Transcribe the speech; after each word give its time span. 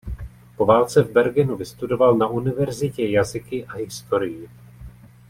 Po 0.57 0.65
válce 0.65 1.03
v 1.03 1.11
Bergenu 1.11 1.57
vystudoval 1.57 2.15
na 2.17 2.27
univerzitě 2.27 3.07
jazyky 3.09 3.65
a 3.65 3.73
historii. 3.73 4.49